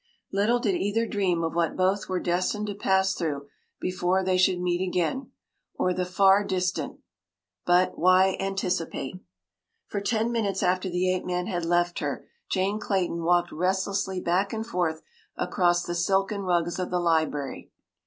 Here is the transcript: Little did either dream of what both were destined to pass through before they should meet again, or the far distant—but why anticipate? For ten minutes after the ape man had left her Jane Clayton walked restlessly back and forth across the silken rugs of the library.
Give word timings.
Little 0.31 0.57
did 0.57 0.73
either 0.75 1.05
dream 1.05 1.43
of 1.43 1.53
what 1.53 1.75
both 1.75 2.09
were 2.09 2.19
destined 2.19 2.65
to 2.65 2.73
pass 2.73 3.13
through 3.13 3.45
before 3.79 4.23
they 4.23 4.35
should 4.35 4.59
meet 4.59 4.81
again, 4.81 5.29
or 5.75 5.93
the 5.93 6.07
far 6.07 6.43
distant—but 6.43 7.99
why 7.99 8.35
anticipate? 8.39 9.17
For 9.85 10.01
ten 10.01 10.31
minutes 10.31 10.63
after 10.63 10.89
the 10.89 11.13
ape 11.13 11.25
man 11.25 11.45
had 11.45 11.65
left 11.65 11.99
her 11.99 12.25
Jane 12.49 12.79
Clayton 12.79 13.21
walked 13.21 13.51
restlessly 13.51 14.19
back 14.19 14.53
and 14.53 14.65
forth 14.65 15.03
across 15.35 15.83
the 15.83 15.93
silken 15.93 16.41
rugs 16.41 16.79
of 16.79 16.89
the 16.89 16.99
library. 16.99 17.69